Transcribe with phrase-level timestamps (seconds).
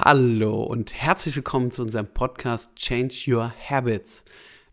[0.00, 4.24] Hallo und herzlich willkommen zu unserem Podcast Change Your Habits.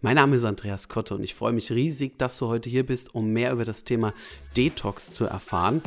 [0.02, 3.16] Mein Name ist Andreas Kotte und ich freue mich riesig, dass du heute hier bist,
[3.16, 4.14] um mehr über das Thema
[4.56, 5.82] Detox zu erfahren.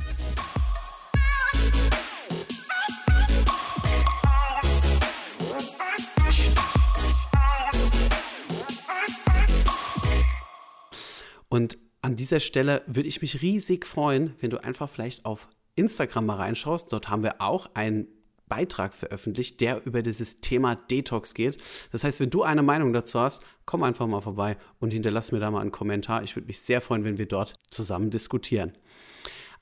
[11.49, 15.47] Und an dieser Stelle würde ich mich riesig freuen, wenn du einfach vielleicht auf
[15.77, 16.93] Instagram mal reinschaust.
[16.93, 18.18] Dort haben wir auch einen
[18.49, 21.59] Beitrag veröffentlicht, der über dieses Thema Detox geht.
[21.93, 25.41] Das heißt, wenn du eine Meinung dazu hast, komm einfach mal vorbei und hinterlass mir
[25.41, 26.23] da mal einen Kommentar.
[26.23, 28.73] Ich würde mich sehr freuen, wenn wir dort zusammen diskutieren.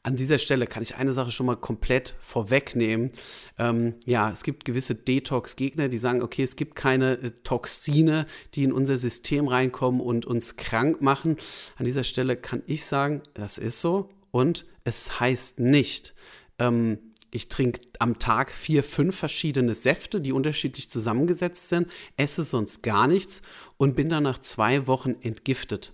[0.07, 3.11] An dieser Stelle kann ich eine Sache schon mal komplett vorwegnehmen.
[3.59, 8.63] Ähm, ja, es gibt gewisse Detox-Gegner, die sagen, okay, es gibt keine äh, Toxine, die
[8.63, 11.39] in unser System reinkommen und uns krank machen.
[11.75, 16.15] An dieser Stelle kann ich sagen, das ist so und es heißt nicht,
[16.61, 16.99] ähm,
[17.37, 23.07] ich trinke am Tag vier, fünf verschiedene Säfte, die unterschiedlich zusammengesetzt sind, esse sonst gar
[23.07, 23.43] nichts
[23.77, 25.93] und bin dann nach zwei Wochen entgiftet.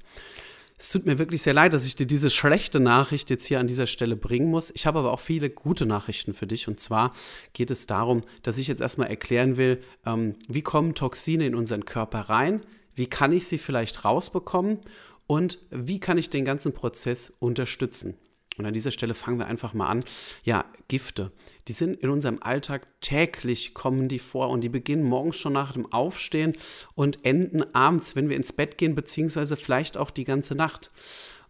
[0.79, 3.69] Es tut mir wirklich sehr leid, dass ich dir diese schlechte Nachricht jetzt hier an
[3.69, 4.73] dieser Stelle bringen muss.
[4.75, 6.67] Ich habe aber auch viele gute Nachrichten für dich.
[6.67, 7.13] Und zwar
[7.53, 11.85] geht es darum, dass ich jetzt erstmal erklären will, ähm, wie kommen Toxine in unseren
[11.85, 12.63] Körper rein,
[12.97, 14.81] wie kann ich sie vielleicht rausbekommen
[15.29, 18.19] und wie kann ich den ganzen Prozess unterstützen.
[18.59, 20.05] Und an dieser Stelle fangen wir einfach mal an.
[20.45, 21.33] Ja, Gifte,
[21.69, 25.73] die sind in unserem Alltag täglich, kommen die vor und die beginnen morgens schon nach
[25.73, 26.53] dem Aufstehen
[26.95, 30.91] und enden abends, wenn wir ins Bett gehen, beziehungsweise vielleicht auch die ganze Nacht.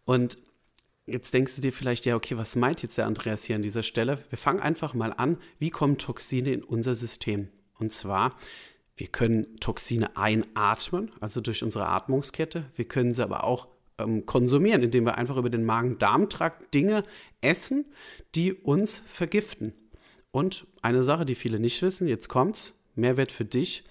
[0.04, 0.38] Und
[1.06, 3.82] jetzt denkst du dir vielleicht, ja, okay, was meint jetzt der Andreas hier an dieser
[3.82, 4.18] Stelle?
[4.30, 7.48] Wir fangen einfach mal an, wie kommen Toxine in unser System?
[7.78, 8.36] Und zwar,
[8.96, 12.70] wir können Toxine einatmen, also durch unsere Atmungskette.
[12.76, 13.66] Wir können sie aber auch
[13.98, 17.04] ähm, konsumieren, indem wir einfach über den Magen-Darm-Trakt Dinge
[17.40, 17.86] essen,
[18.34, 19.74] die uns vergiften.
[20.30, 23.84] Und eine Sache, die viele nicht wissen, jetzt kommt's, Mehrwert für dich.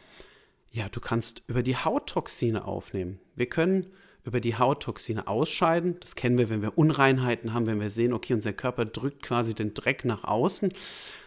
[0.71, 3.19] Ja, du kannst über die Haut Toxine aufnehmen.
[3.35, 3.87] Wir können
[4.23, 5.97] über die Haut Toxine ausscheiden.
[5.99, 9.53] Das kennen wir, wenn wir Unreinheiten haben, wenn wir sehen, okay, unser Körper drückt quasi
[9.53, 10.71] den Dreck nach außen.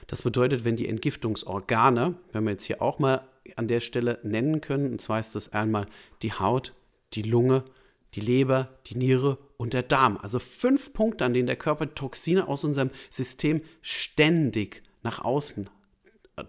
[0.06, 4.60] Das bedeutet, wenn die Entgiftungsorgane, wenn wir jetzt hier auch mal an der Stelle nennen
[4.60, 5.86] können, und zwar ist das einmal
[6.22, 6.74] die Haut,
[7.14, 7.64] die Lunge,
[8.14, 10.16] die Leber, die Niere und der Darm.
[10.16, 15.68] Also fünf Punkte, an denen der Körper Toxine aus unserem System ständig nach außen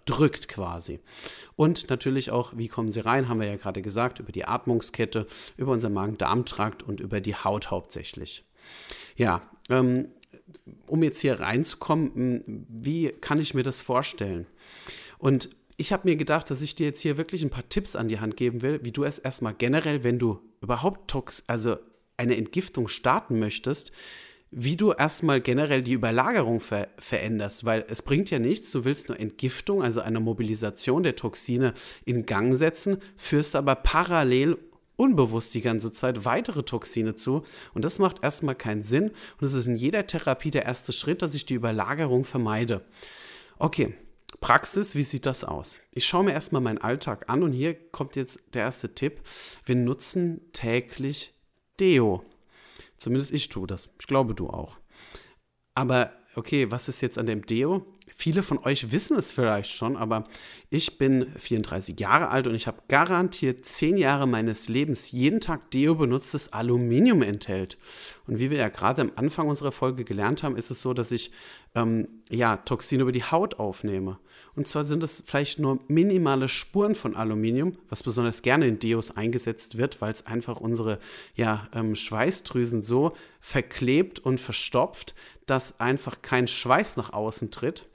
[0.05, 0.99] drückt quasi.
[1.55, 5.27] Und natürlich auch, wie kommen sie rein, haben wir ja gerade gesagt, über die Atmungskette,
[5.57, 8.43] über unseren Magen-Darm-Trakt und über die Haut hauptsächlich.
[9.15, 10.09] Ja, ähm,
[10.87, 14.47] um jetzt hier reinzukommen, wie kann ich mir das vorstellen?
[15.17, 18.07] Und ich habe mir gedacht, dass ich dir jetzt hier wirklich ein paar Tipps an
[18.07, 21.77] die Hand geben will, wie du es erstmal generell, wenn du überhaupt Tox, also
[22.17, 23.91] eine Entgiftung starten möchtest,
[24.51, 29.09] wie du erstmal generell die Überlagerung ver veränderst, weil es bringt ja nichts, du willst
[29.09, 31.73] nur Entgiftung, also eine Mobilisation der Toxine
[32.05, 34.57] in Gang setzen, führst aber parallel
[34.95, 37.43] unbewusst die ganze Zeit weitere Toxine zu.
[37.73, 39.11] Und das macht erstmal keinen Sinn.
[39.41, 42.85] Und es ist in jeder Therapie der erste Schritt, dass ich die Überlagerung vermeide.
[43.57, 43.93] Okay,
[44.45, 45.79] Praxis, wie sieht das aus?
[45.89, 49.21] Ich schaue mir erstmal meinen Alltag an und hier kommt jetzt der erste Tipp.
[49.65, 51.33] Wir nutzen täglich
[51.79, 52.23] Deo.
[52.95, 53.89] Zumindest ich tue das.
[53.99, 54.77] Ich glaube, du auch.
[55.73, 57.87] Aber okay, was ist jetzt an dem Deo?
[58.15, 60.25] Viele von euch wissen es vielleicht schon, aber
[60.69, 65.71] ich bin 34 Jahre alt und ich habe garantiert 10 Jahre meines Lebens jeden Tag
[65.71, 67.79] Deo benutzt, das Aluminium enthält.
[68.27, 71.11] Und wie wir ja gerade am Anfang unserer Folge gelernt haben, ist es so, dass
[71.11, 71.31] ich
[71.73, 74.19] ähm, ja, Toxine über die Haut aufnehme.
[74.55, 79.11] Und zwar sind es vielleicht nur minimale Spuren von Aluminium, was besonders gerne in Deos
[79.11, 80.99] eingesetzt wird, weil es einfach unsere
[81.35, 85.13] ja, ähm, Schweißdrüsen so verklebt und verstopft,
[85.45, 87.87] dass einfach kein Schweiß nach außen tritt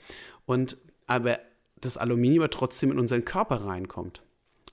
[0.45, 0.77] und
[1.07, 1.41] aber
[1.81, 4.23] das Aluminium trotzdem in unseren Körper reinkommt.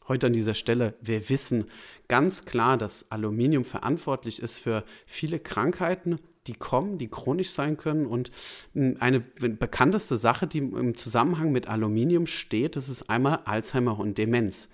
[0.07, 1.65] Heute an dieser Stelle, wir wissen
[2.07, 8.05] ganz klar, dass Aluminium verantwortlich ist für viele Krankheiten, die kommen, die chronisch sein können.
[8.05, 8.31] Und
[8.73, 14.17] hm, eine bekannteste Sache, die im Zusammenhang mit Aluminium steht, das ist einmal Alzheimer und
[14.17, 14.69] Demenz.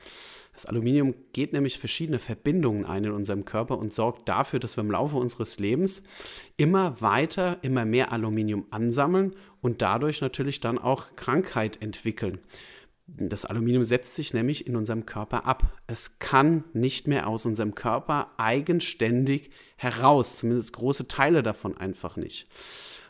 [0.54, 4.84] Das Aluminium geht nämlich verschiedene Verbindungen ein in unserem Körper und sorgt dafür, dass wir
[4.84, 6.04] im Laufe unseres Lebens
[6.58, 12.38] immer weiter, immer mehr Aluminium ansammeln und dadurch natürlich dann auch Krankheit entwickeln.
[13.16, 15.80] Das Aluminium setzt sich nämlich in unserem Körper ab.
[15.86, 22.48] Es kann nicht mehr aus unserem Körper eigenständig heraus, zumindest große Teile davon einfach nicht.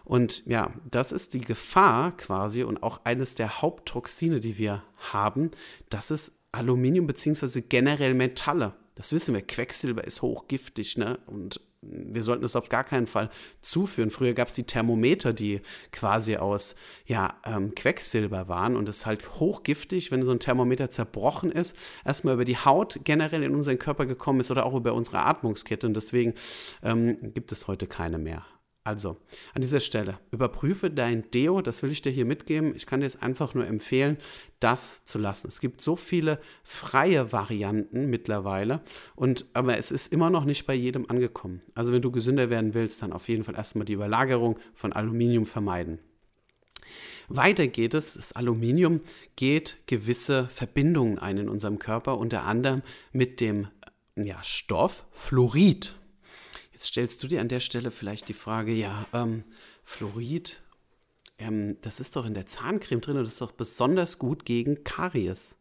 [0.04, 5.52] Und ja, das ist die Gefahr quasi und auch eines der Haupttoxine, die wir haben,
[5.90, 7.62] das ist Aluminium bzw.
[7.62, 8.74] generell Metalle.
[8.96, 11.18] Das wissen wir, Quecksilber ist hochgiftig ne?
[11.26, 13.30] und wir sollten es auf gar keinen Fall
[13.62, 14.10] zuführen.
[14.10, 16.76] Früher gab es die Thermometer, die quasi aus
[17.06, 21.76] ja, ähm, Quecksilber waren und es ist halt hochgiftig, wenn so ein Thermometer zerbrochen ist,
[22.06, 25.88] erstmal über die Haut generell in unseren Körper gekommen ist oder auch über unsere Atmungskette
[25.88, 26.34] und deswegen
[26.82, 28.46] ähm, gibt es heute keine mehr.
[28.86, 29.16] Also,
[29.54, 32.76] an dieser Stelle, überprüfe dein Deo, das will ich dir hier mitgeben.
[32.76, 34.18] Ich kann dir es einfach nur empfehlen,
[34.60, 35.48] das zu lassen.
[35.48, 38.82] Es gibt so viele freie Varianten mittlerweile,
[39.16, 41.62] und, aber es ist immer noch nicht bei jedem angekommen.
[41.76, 45.46] Also, wenn du gesünder werden willst, dann auf jeden Fall erstmal die Überlagerung von Aluminium
[45.46, 46.00] vermeiden.
[47.30, 49.00] Weiter geht es, das Aluminium
[49.38, 52.82] geht gewisse Verbindungen ein in unserem Körper, unter anderem
[53.14, 53.68] mit dem
[54.18, 55.96] ja, Stoff Fluorid.
[56.74, 59.44] Jetzt stellst du dir an der Stelle vielleicht die Frage, ja, ähm,
[59.84, 60.62] Fluorid,
[61.38, 64.84] ähm, das ist doch in der Zahncreme drin und das ist doch besonders gut gegen
[64.84, 65.56] Karies.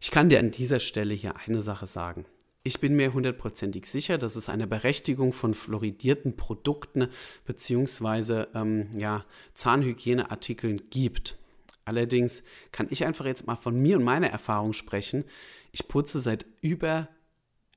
[0.00, 2.24] Ich kann dir an dieser Stelle hier eine Sache sagen.
[2.62, 7.08] Ich bin mir hundertprozentig sicher, dass es eine Berechtigung von fluoridierten Produkten
[7.46, 8.46] bzw.
[8.54, 11.36] Ähm, ja, Zahnhygieneartikeln gibt.
[11.84, 12.42] Allerdings
[12.72, 15.24] kann ich einfach jetzt mal von mir und meiner Erfahrung sprechen.
[15.72, 17.08] Ich putze seit über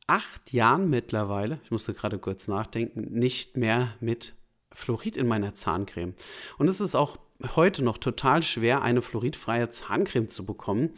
[0.07, 4.33] acht Jahren mittlerweile, ich musste gerade kurz nachdenken, nicht mehr mit
[4.71, 6.13] Fluorid in meiner Zahncreme.
[6.57, 7.17] Und es ist auch
[7.55, 10.91] heute noch total schwer, eine fluoridfreie Zahncreme zu bekommen.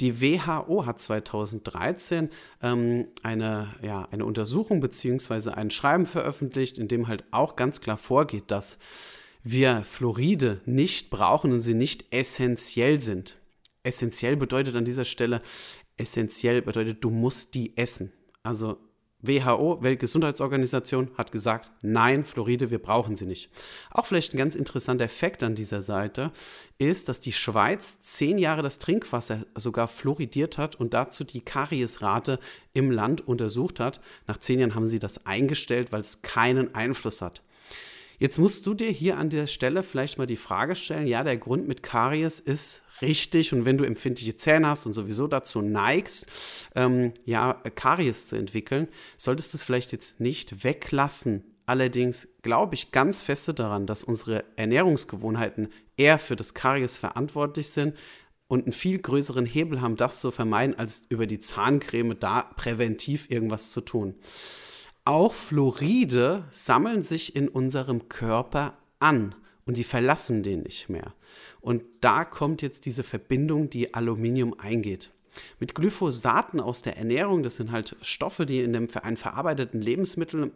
[0.00, 2.30] Die WHO hat 2013
[2.62, 5.50] ähm, eine, ja, eine Untersuchung bzw.
[5.50, 8.78] ein Schreiben veröffentlicht, in dem halt auch ganz klar vorgeht, dass
[9.42, 13.38] wir Fluoride nicht brauchen und sie nicht essentiell sind.
[13.82, 15.40] Essentiell bedeutet an dieser Stelle,
[15.96, 18.12] essentiell bedeutet, du musst die essen.
[18.42, 18.78] Also
[19.22, 23.50] WHO, Weltgesundheitsorganisation, hat gesagt, nein, Fluoride, wir brauchen sie nicht.
[23.90, 26.32] Auch vielleicht ein ganz interessanter Effekt an dieser Seite
[26.78, 32.38] ist, dass die Schweiz zehn Jahre das Trinkwasser sogar fluoridiert hat und dazu die Kariesrate
[32.72, 34.00] im Land untersucht hat.
[34.26, 37.42] Nach zehn Jahren haben sie das eingestellt, weil es keinen Einfluss hat.
[38.18, 41.38] Jetzt musst du dir hier an der Stelle vielleicht mal die Frage stellen, ja, der
[41.38, 46.26] Grund mit Karies ist richtig und wenn du empfindliche Zähne hast und sowieso dazu neigst,
[46.74, 51.44] ähm, ja, Karies zu entwickeln, solltest du es vielleicht jetzt nicht weglassen.
[51.66, 57.96] Allerdings glaube ich ganz feste daran, dass unsere Ernährungsgewohnheiten eher für das Karies verantwortlich sind
[58.48, 63.30] und einen viel größeren Hebel haben, das zu vermeiden, als über die Zahncreme da präventiv
[63.30, 64.16] irgendwas zu tun.
[65.04, 69.34] Auch Fluoride sammeln sich in unserem Körper an
[69.66, 71.14] und die verlassen den nicht mehr.
[71.60, 75.10] Und da kommt jetzt diese Verbindung, die Aluminium eingeht.
[75.58, 80.50] Mit Glyphosaten aus der Ernährung, das sind halt Stoffe, die in dem einen verarbeiteten Lebensmittel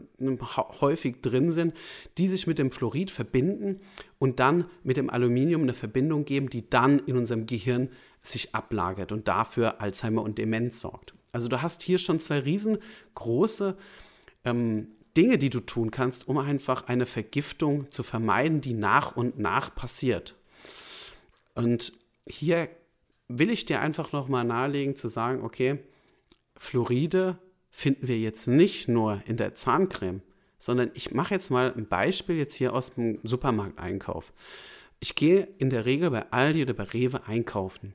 [0.80, 1.74] häufig drin sind,
[2.18, 3.80] die sich mit dem Fluorid verbinden
[4.18, 7.88] und dann mit dem Aluminium eine Verbindung geben, die dann in unserem Gehirn
[8.22, 11.14] sich ablagert und dafür Alzheimer und Demenz sorgt.
[11.30, 13.76] Also du hast hier schon zwei riesengroße
[14.44, 19.38] ähm, Dinge, die du tun kannst, um einfach eine Vergiftung zu vermeiden, die nach und
[19.38, 20.34] nach passiert.
[21.54, 21.92] Und
[22.26, 22.68] hier
[23.28, 25.78] will ich dir einfach nochmal nahelegen zu sagen, okay,
[26.56, 27.38] Fluoride
[27.70, 30.22] finden wir jetzt nicht nur in der Zahncreme,
[30.58, 34.32] sondern ich mache jetzt mal ein Beispiel jetzt hier aus dem Supermarkteinkauf.
[35.00, 37.94] Ich gehe in der Regel bei Aldi oder bei Rewe einkaufen.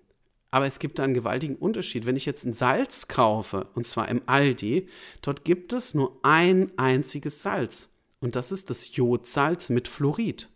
[0.52, 2.06] Aber es gibt da einen gewaltigen Unterschied.
[2.06, 4.88] Wenn ich jetzt ein Salz kaufe, und zwar im Aldi,
[5.22, 7.90] dort gibt es nur ein einziges Salz.
[8.20, 10.50] Und das ist das Jodsalz mit Fluorid.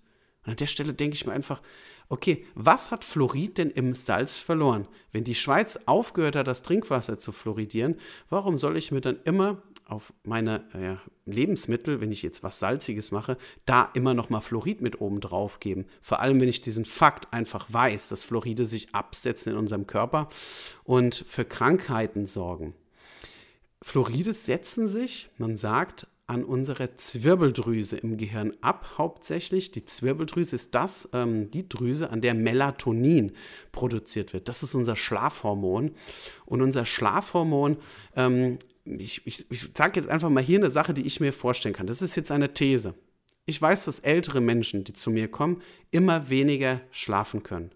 [0.44, 1.62] Und an der Stelle denke ich mir einfach,
[2.10, 4.88] okay, was hat Fluorid denn im Salz verloren?
[5.12, 7.96] Wenn die Schweiz aufgehört hat, das Trinkwasser zu fluoridieren,
[8.30, 9.62] warum soll ich mir dann immer
[9.94, 14.82] auf meine äh, Lebensmittel, wenn ich jetzt was Salziges mache, da immer noch mal Fluorid
[14.82, 15.86] mit oben drauf geben.
[16.02, 20.30] Vor allem, wenn ich diesen Fakt einfach weiß, dass Fluoride sich absetzen in unserem Körper
[20.84, 22.74] und für Krankheiten sorgen.
[23.82, 29.72] Fluoride setzen sich, man sagt, an unserer Zwirbeldrüse im Gehirn ab, hauptsächlich.
[29.72, 33.34] Die Zwirbeldrüse ist das, ähm, die Drüse, an der Melatonin
[33.74, 34.48] produziert wird.
[34.48, 35.92] Das ist unser Schlafhormon.
[36.46, 37.78] Und unser Schlafhormon
[38.16, 41.76] ähm, ich, ich, ich sage jetzt einfach mal hier eine Sache, die ich mir vorstellen
[41.76, 41.88] kann.
[41.88, 42.96] Das ist jetzt eine These.
[43.46, 45.62] Ich weiß, dass ältere Menschen, die zu mir kommen,
[45.92, 47.72] immer weniger schlafen können.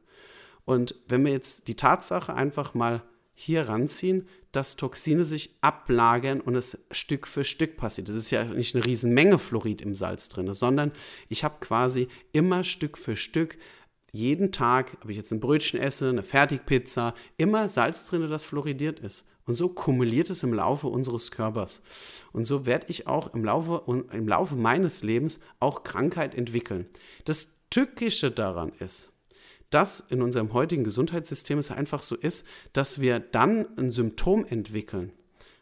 [0.65, 6.55] Und wenn wir jetzt die Tatsache einfach mal hier ranziehen, dass Toxine sich ablagern und
[6.55, 8.09] es Stück für Stück passiert.
[8.09, 10.91] Das ist ja nicht eine Riesenmenge Fluorid im Salz drin, sondern
[11.29, 13.59] ich habe quasi immer Stück für Stück
[14.17, 18.99] jeden Tag, ob ich jetzt ein Brötchen esse, eine Fertigpizza, immer Salz drin, das fluoridiert
[18.99, 19.25] ist.
[19.45, 21.81] Und so kumuliert es im Laufe unseres Körpers.
[22.33, 26.87] Und so werde ich auch im Laufe, im Laufe meines Lebens auch Krankheit entwickeln.
[27.23, 29.13] Das Tückische daran ist,
[29.69, 35.13] dass in unserem heutigen Gesundheitssystem es einfach so ist, dass wir dann ein Symptom entwickeln.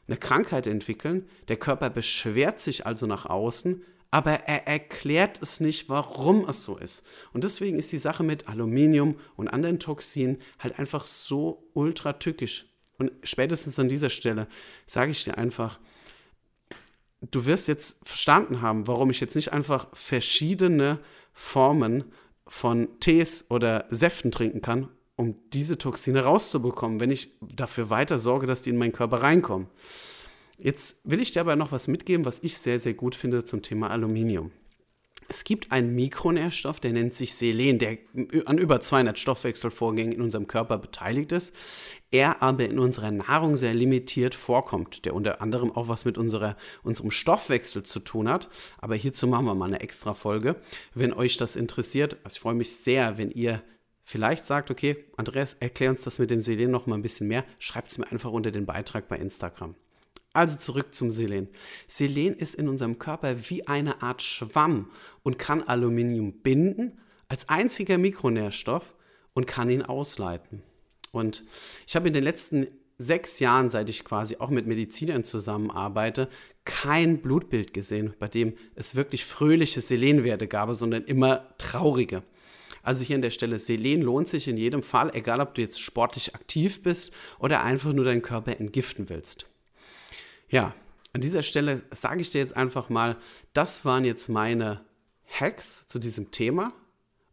[0.08, 1.28] eine Krankheit entwickeln.
[1.48, 3.84] Der Körper beschwert sich also nach außen,
[4.16, 7.04] aber er erklärt es nicht, warum es so ist.
[7.34, 12.66] Und deswegen ist die Sache mit Aluminium und anderen Toxinen halt einfach so ultra tückisch.
[12.98, 14.48] Und spätestens an dieser Stelle
[14.86, 15.82] sage ich dir einfach,
[17.30, 21.00] du wirst jetzt verstanden haben, warum ich jetzt nicht einfach verschiedene
[21.34, 22.06] Formen
[22.48, 28.48] von Tees oder Säften trinken kann, um diese Toxine rauszubekommen, wenn ich dafür weiter sorge,
[28.48, 29.68] dass die in meinen Körper reinkommen.
[30.58, 33.62] Jetzt will ich dir aber noch was mitgeben, was ich sehr, sehr gut finde zum
[33.62, 34.52] Thema Aluminium.
[35.28, 37.98] Es gibt einen Mikronährstoff, der nennt sich Selen, der
[38.46, 41.56] an über 200 Stoffwechselvorgängen in unserem Körper beteiligt ist.
[42.12, 46.56] Er aber in unserer Nahrung sehr limitiert vorkommt, der unter anderem auch was mit unserer,
[46.84, 48.50] unserem Stoffwechsel zu tun hat.
[48.78, 50.58] Aber hierzu machen wir mal eine extra Folge.
[50.94, 53.64] Wenn euch das interessiert, also ich freue mich sehr, wenn ihr
[54.04, 57.46] vielleicht sagt, okay, Andreas, erklär uns das mit dem Selen noch mal ein bisschen mehr.
[57.58, 59.74] Schreibt es mir einfach unter den Beitrag bei Instagram.
[60.36, 61.48] Also zurück zum Selen.
[61.88, 64.92] Selen ist in unserem Körper wie eine Art Schwamm
[65.24, 67.00] und kann Aluminium binden
[67.30, 68.96] als einziger Mikronährstoff
[69.34, 70.62] und kann ihn ausleiten.
[71.12, 71.46] Und
[71.88, 76.28] ich habe in den letzten sechs Jahren, seit ich quasi auch mit Medizinern zusammenarbeite,
[76.66, 82.24] kein Blutbild gesehen, bei dem es wirklich fröhliche Selenwerte gab, sondern immer traurige.
[82.84, 85.80] Also hier an der Stelle, Selen lohnt sich in jedem Fall, egal ob du jetzt
[85.80, 89.48] sportlich aktiv bist oder einfach nur deinen Körper entgiften willst.
[90.56, 90.74] Ja,
[91.12, 93.18] an dieser Stelle sage ich dir jetzt einfach mal,
[93.52, 94.86] das waren jetzt meine
[95.28, 96.72] Hacks zu diesem Thema.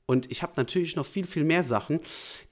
[0.07, 2.01] Und ich habe natürlich noch viel, viel mehr Sachen.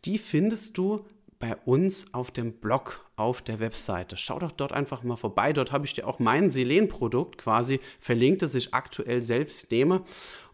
[0.05, 1.05] Die findest du
[1.41, 4.17] bei uns auf dem Blog, auf der Webseite.
[4.17, 5.53] Schau doch dort einfach mal vorbei.
[5.53, 10.05] Dort habe ich dir auch mein Selen-Produkt quasi verlinkt, das ich aktuell selbst nehme.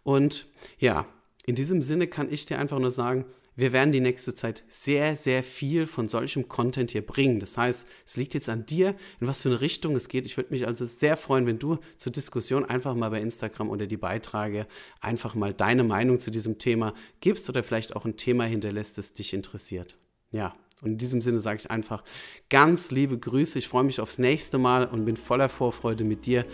[0.02, 0.46] Und
[0.78, 1.04] ja,
[1.46, 3.24] in diesem Sinne kann ich dir einfach nur sagen,
[3.58, 7.40] wir werden die nächste Zeit sehr, sehr viel von solchem Content hier bringen.
[7.40, 10.26] Das heißt, es liegt jetzt an dir, in was für eine Richtung es geht.
[10.26, 13.86] Ich würde mich also sehr freuen, wenn du zur Diskussion einfach mal bei Instagram unter
[13.86, 14.66] die Beiträge
[15.00, 19.14] einfach mal deine Meinung zu diesem Thema gibst oder vielleicht auch ein Thema hinterlässt, das
[19.14, 19.96] dich interessiert.
[20.32, 22.04] Ja, und in diesem Sinne sage ich einfach
[22.50, 23.58] ganz liebe Grüße.
[23.58, 26.44] Ich freue mich aufs nächste Mal und bin voller Vorfreude mit dir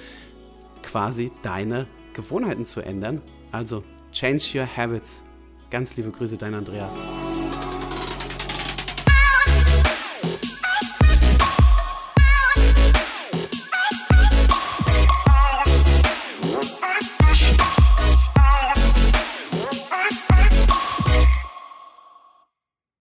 [0.85, 3.23] quasi deine Gewohnheiten zu ändern.
[3.51, 5.23] Also, change your habits.
[5.71, 6.95] Ganz liebe Grüße, dein Andreas.